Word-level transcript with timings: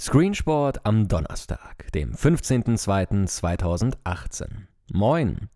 Screensport 0.00 0.84
am 0.86 1.06
Donnerstag, 1.08 1.92
dem 1.92 2.14
15.02.2018. 2.14 4.46
Moin! 4.90 5.50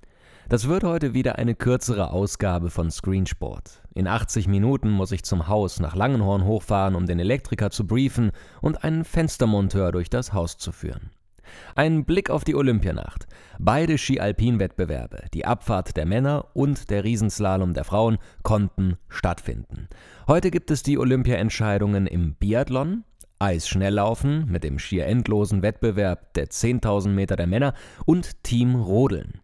Das 0.50 0.68
wird 0.68 0.84
heute 0.84 1.14
wieder 1.14 1.38
eine 1.38 1.54
kürzere 1.54 2.10
Ausgabe 2.10 2.68
von 2.68 2.90
Screensport. 2.90 3.80
In 3.94 4.06
80 4.06 4.46
Minuten 4.46 4.90
muss 4.90 5.12
ich 5.12 5.24
zum 5.24 5.48
Haus 5.48 5.80
nach 5.80 5.96
Langenhorn 5.96 6.44
hochfahren, 6.44 6.94
um 6.94 7.06
den 7.06 7.20
Elektriker 7.20 7.70
zu 7.70 7.86
briefen 7.86 8.32
und 8.60 8.84
einen 8.84 9.04
Fenstermonteur 9.04 9.92
durch 9.92 10.10
das 10.10 10.34
Haus 10.34 10.58
zu 10.58 10.72
führen. 10.72 11.08
Ein 11.74 12.04
Blick 12.04 12.28
auf 12.28 12.44
die 12.44 12.54
Olympianacht. 12.54 13.26
Beide 13.58 13.96
Ski-Alpin-Wettbewerbe, 13.96 15.24
die 15.32 15.46
Abfahrt 15.46 15.96
der 15.96 16.04
Männer 16.04 16.48
und 16.52 16.90
der 16.90 17.04
Riesenslalom 17.04 17.72
der 17.72 17.84
Frauen, 17.84 18.18
konnten 18.42 18.98
stattfinden. 19.08 19.88
Heute 20.28 20.50
gibt 20.50 20.70
es 20.70 20.82
die 20.82 20.98
Olympia-Entscheidungen 20.98 22.06
im 22.06 22.34
Biathlon, 22.34 23.04
Eisschnelllaufen 23.38 24.46
mit 24.50 24.64
dem 24.64 24.78
schier 24.78 25.06
endlosen 25.06 25.62
Wettbewerb 25.62 26.32
der 26.34 26.48
10.000 26.48 27.08
Meter 27.08 27.36
der 27.36 27.46
Männer 27.46 27.74
und 28.06 28.42
Team 28.42 28.74
Rodeln. 28.74 29.40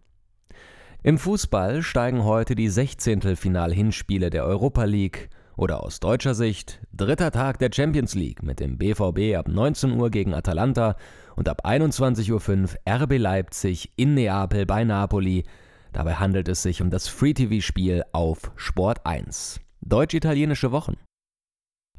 Im 1.02 1.16
Fußball 1.16 1.82
steigen 1.82 2.24
heute 2.24 2.54
die 2.54 2.68
16. 2.68 3.36
Final-Hinspiele 3.36 4.28
der 4.28 4.44
Europa 4.44 4.84
League 4.84 5.30
oder 5.56 5.82
aus 5.82 6.00
deutscher 6.00 6.34
Sicht 6.34 6.80
dritter 6.92 7.30
Tag 7.30 7.58
der 7.58 7.70
Champions 7.72 8.14
League 8.14 8.42
mit 8.42 8.60
dem 8.60 8.78
BVB 8.78 9.36
ab 9.36 9.48
19 9.48 9.92
Uhr 9.92 10.10
gegen 10.10 10.34
Atalanta 10.34 10.96
und 11.36 11.48
ab 11.48 11.66
21.05 11.66 12.30
Uhr 12.30 13.02
RB 13.02 13.18
Leipzig 13.18 13.92
in 13.96 14.14
Neapel 14.14 14.66
bei 14.66 14.84
Napoli. 14.84 15.44
Dabei 15.92 16.14
handelt 16.14 16.48
es 16.48 16.62
sich 16.62 16.82
um 16.82 16.90
das 16.90 17.08
Free-TV-Spiel 17.08 18.04
auf 18.12 18.52
Sport 18.56 19.04
1. 19.04 19.60
Deutsch-italienische 19.80 20.70
Wochen. 20.70 20.96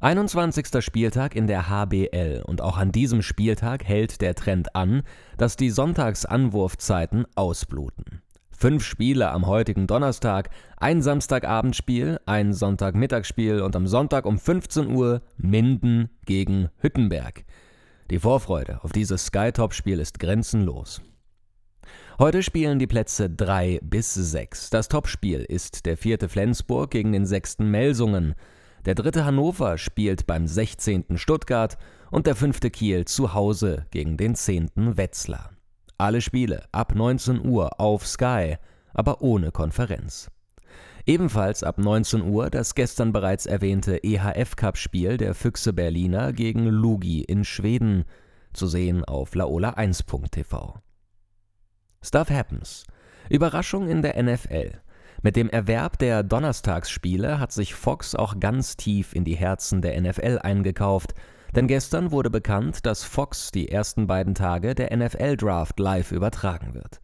21. 0.03 0.83
Spieltag 0.83 1.35
in 1.35 1.45
der 1.45 1.69
HBL 1.69 2.41
und 2.47 2.59
auch 2.59 2.79
an 2.79 2.91
diesem 2.91 3.21
Spieltag 3.21 3.83
hält 3.83 4.19
der 4.21 4.33
Trend 4.33 4.75
an, 4.75 5.03
dass 5.37 5.57
die 5.57 5.69
Sonntagsanwurfzeiten 5.69 7.27
ausbluten. 7.35 8.23
Fünf 8.49 8.83
Spiele 8.83 9.29
am 9.29 9.45
heutigen 9.45 9.85
Donnerstag, 9.85 10.49
ein 10.77 11.03
Samstagabendspiel, 11.03 12.19
ein 12.25 12.51
Sonntagmittagsspiel 12.51 13.61
und 13.61 13.75
am 13.75 13.85
Sonntag 13.85 14.25
um 14.25 14.39
15 14.39 14.87
Uhr 14.87 15.21
Minden 15.37 16.09
gegen 16.25 16.69
Hüttenberg. 16.79 17.45
Die 18.09 18.17
Vorfreude 18.17 18.83
auf 18.83 18.91
dieses 18.91 19.27
Sky-Top-Spiel 19.27 19.99
ist 19.99 20.17
grenzenlos. 20.17 21.03
Heute 22.17 22.41
spielen 22.41 22.79
die 22.79 22.87
Plätze 22.87 23.29
3 23.29 23.79
bis 23.83 24.15
6. 24.15 24.71
Das 24.71 24.87
Topspiel 24.87 25.41
ist 25.41 25.85
der 25.85 25.95
vierte 25.95 26.27
Flensburg 26.27 26.89
gegen 26.89 27.11
den 27.11 27.27
sechsten 27.27 27.69
Melsungen. 27.69 28.33
Der 28.85 28.95
dritte 28.95 29.25
Hannover 29.25 29.77
spielt 29.77 30.25
beim 30.25 30.47
16. 30.47 31.17
Stuttgart 31.17 31.77
und 32.09 32.25
der 32.25 32.35
fünfte 32.35 32.71
Kiel 32.71 33.05
zu 33.05 33.33
Hause 33.33 33.85
gegen 33.91 34.17
den 34.17 34.33
10. 34.33 34.71
Wetzlar. 34.75 35.51
Alle 35.99 36.21
Spiele 36.21 36.63
ab 36.71 36.95
19 36.95 37.45
Uhr 37.45 37.79
auf 37.79 38.07
Sky, 38.07 38.57
aber 38.93 39.21
ohne 39.21 39.51
Konferenz. 39.51 40.31
Ebenfalls 41.05 41.63
ab 41.63 41.77
19 41.77 42.23
Uhr 42.23 42.49
das 42.49 42.73
gestern 42.73 43.11
bereits 43.11 43.45
erwähnte 43.45 44.03
EHF-Cup-Spiel 44.03 45.17
der 45.17 45.35
Füchse 45.35 45.73
Berliner 45.73 46.33
gegen 46.33 46.65
Lugi 46.65 47.21
in 47.21 47.43
Schweden, 47.43 48.05
zu 48.53 48.67
sehen 48.67 49.05
auf 49.05 49.33
laola1.tv. 49.33 50.79
Stuff 52.03 52.29
Happens. 52.31 52.85
Überraschung 53.29 53.87
in 53.87 54.01
der 54.01 54.21
NFL. 54.21 54.81
Mit 55.23 55.35
dem 55.35 55.49
Erwerb 55.49 55.99
der 55.99 56.23
Donnerstagsspiele 56.23 57.39
hat 57.39 57.51
sich 57.51 57.75
Fox 57.75 58.15
auch 58.15 58.39
ganz 58.39 58.75
tief 58.75 59.13
in 59.13 59.23
die 59.23 59.35
Herzen 59.35 59.81
der 59.83 59.99
NFL 60.01 60.39
eingekauft, 60.41 61.13
denn 61.55 61.67
gestern 61.67 62.11
wurde 62.11 62.31
bekannt, 62.31 62.85
dass 62.87 63.03
Fox 63.03 63.51
die 63.51 63.69
ersten 63.69 64.07
beiden 64.07 64.33
Tage 64.33 64.73
der 64.73 64.95
NFL 64.95 65.37
Draft 65.37 65.79
live 65.79 66.11
übertragen 66.11 66.73
wird. 66.73 67.01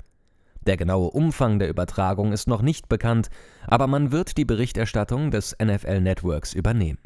Der 0.61 0.77
genaue 0.77 1.11
Umfang 1.11 1.59
der 1.59 1.69
Übertragung 1.69 2.33
ist 2.33 2.47
noch 2.47 2.63
nicht 2.63 2.89
bekannt, 2.89 3.29
aber 3.67 3.85
man 3.85 4.11
wird 4.11 4.37
die 4.37 4.45
Berichterstattung 4.45 5.29
des 5.29 5.55
NFL 5.63 6.01
Networks 6.01 6.53
übernehmen. 6.53 6.99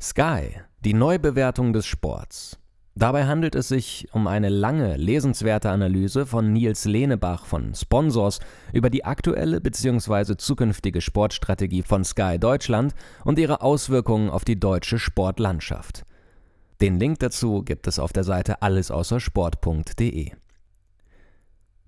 Sky, 0.00 0.60
die 0.80 0.94
Neubewertung 0.94 1.72
des 1.72 1.86
Sports. 1.86 2.58
Dabei 2.98 3.26
handelt 3.26 3.54
es 3.54 3.68
sich 3.68 4.08
um 4.12 4.26
eine 4.26 4.48
lange, 4.48 4.96
lesenswerte 4.96 5.68
Analyse 5.68 6.24
von 6.24 6.54
Nils 6.54 6.86
Lehnebach 6.86 7.44
von 7.44 7.74
Sponsors 7.74 8.40
über 8.72 8.88
die 8.88 9.04
aktuelle 9.04 9.60
bzw. 9.60 10.38
zukünftige 10.38 11.02
Sportstrategie 11.02 11.82
von 11.82 12.04
Sky 12.04 12.38
Deutschland 12.40 12.94
und 13.22 13.38
ihre 13.38 13.60
Auswirkungen 13.60 14.30
auf 14.30 14.46
die 14.46 14.58
deutsche 14.58 14.98
Sportlandschaft. 14.98 16.06
Den 16.80 16.98
Link 16.98 17.18
dazu 17.18 17.62
gibt 17.62 17.86
es 17.86 17.98
auf 17.98 18.14
der 18.14 18.24
Seite 18.24 18.62
allesaußersport.de. 18.62 20.30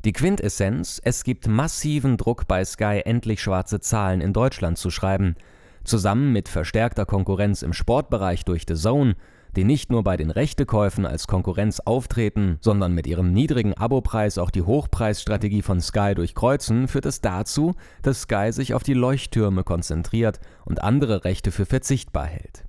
Die 0.05 0.13
Quintessenz: 0.13 1.01
Es 1.03 1.25
gibt 1.25 1.49
massiven 1.49 2.19
Druck 2.19 2.47
bei 2.47 2.63
Sky, 2.67 3.01
endlich 3.03 3.41
schwarze 3.41 3.81
Zahlen 3.81 4.21
in 4.21 4.35
Deutschland 4.35 4.77
zu 4.77 4.91
schreiben. 4.91 5.37
Zusammen 5.85 6.35
mit 6.35 6.51
verstärkter 6.51 7.07
Konkurrenz 7.07 7.63
im 7.63 7.73
Sportbereich 7.73 8.45
durch 8.45 8.67
The 8.69 8.75
Zone 8.75 9.17
die 9.57 9.65
nicht 9.65 9.91
nur 9.91 10.05
bei 10.05 10.17
den 10.17 10.31
Rechtekäufen 10.31 11.07
als 11.07 11.27
Konkurrenz 11.27 11.81
auftreten, 11.81 12.59
sondern 12.61 12.95
mit 12.95 13.07
ihrem 13.07 13.33
niedrigen 13.33 13.75
Abopreis 13.75 14.39
auch 14.39 14.51
die 14.51 14.63
Hochpreisstrategie 14.63 15.63
von 15.63 15.81
Sky 15.81 16.15
durchkreuzen, 16.15 16.89
führt 16.89 17.07
es 17.07 17.21
dazu, 17.21 17.75
dass 18.03 18.23
Sky 18.23 18.51
sich 18.53 18.75
auf 18.75 18.83
die 18.83 18.95
Leuchttürme 18.95 19.65
konzentriert 19.65 20.41
und 20.65 20.83
andere 20.83 21.25
Rechte 21.25 21.51
für 21.51 21.67
verzichtbar 21.67 22.27
hält. 22.27 22.65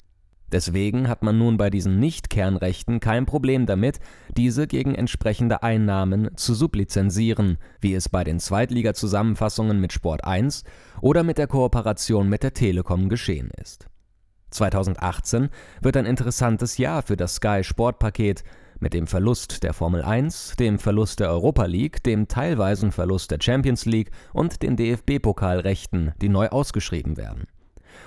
Deswegen 0.52 1.08
hat 1.08 1.22
man 1.22 1.38
nun 1.38 1.58
bei 1.58 1.70
diesen 1.70 2.00
Nicht-Kernrechten 2.00 3.00
kein 3.00 3.26
Problem 3.26 3.66
damit, 3.66 4.00
diese 4.36 4.66
gegen 4.66 4.96
entsprechende 4.96 5.62
Einnahmen 5.62 6.36
zu 6.36 6.56
sublizenzieren, 6.56 7.58
wie 7.80 7.94
es 7.94 8.10
bei 8.10 8.24
den 8.24 8.40
Zweitliga-Zusammenfassungen 8.40 9.80
mit 9.80 9.94
Sport 9.94 10.24
1 10.24 10.64
oder 11.02 11.24
mit 11.24 11.38
der 11.38 11.48
Kooperation 11.48 12.28
mit 12.28 12.42
der 12.42 12.54
Telekom 12.54 13.10
geschehen 13.10 13.52
ist. 13.62 13.88
2018 14.50 15.50
wird 15.82 15.98
ein 15.98 16.06
interessantes 16.06 16.78
Jahr 16.78 17.02
für 17.02 17.18
das 17.18 17.36
Sky 17.36 17.64
Sportpaket 17.64 18.44
mit 18.80 18.94
dem 18.94 19.08
Verlust 19.08 19.64
der 19.64 19.74
Formel 19.74 20.02
1, 20.02 20.56
dem 20.58 20.80
Verlust 20.80 21.20
der 21.20 21.30
Europa 21.30 21.66
League, 21.66 22.04
dem 22.04 22.28
teilweisen 22.28 22.92
Verlust 22.92 23.32
der 23.32 23.40
Champions 23.42 23.86
League 23.86 24.12
und 24.34 24.62
den 24.62 24.78
DFB-Pokalrechten, 24.78 26.14
die 26.22 26.30
neu 26.30 26.48
ausgeschrieben 26.48 27.18
werden. 27.18 27.48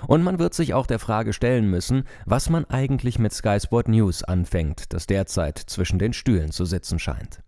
Und 0.07 0.23
man 0.23 0.39
wird 0.39 0.53
sich 0.53 0.73
auch 0.73 0.87
der 0.87 0.99
Frage 0.99 1.33
stellen 1.33 1.69
müssen, 1.69 2.03
was 2.25 2.49
man 2.49 2.65
eigentlich 2.65 3.19
mit 3.19 3.33
Sky 3.33 3.59
Sport 3.59 3.87
News 3.87 4.23
anfängt, 4.23 4.93
das 4.93 5.07
derzeit 5.07 5.57
zwischen 5.57 5.99
den 5.99 6.13
Stühlen 6.13 6.51
zu 6.51 6.65
sitzen 6.65 6.99
scheint. 6.99 7.41